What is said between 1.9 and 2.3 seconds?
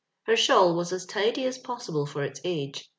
far